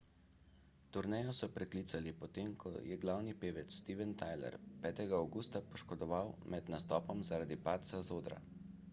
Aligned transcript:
turnejo 0.95 1.31
so 1.39 1.47
preklicali 1.57 2.11
po 2.21 2.29
tem 2.37 2.47
ko 2.61 2.71
se 2.77 2.81
je 2.91 2.97
glavni 3.03 3.35
pevec 3.43 3.75
steven 3.81 4.15
tyler 4.21 4.57
5 4.85 5.03
avgusta 5.19 5.61
poškodoval 5.73 6.31
med 6.55 6.73
nastopom 6.75 7.21
zaradi 7.31 7.59
padca 7.69 8.01
z 8.09 8.17
odra 8.17 8.41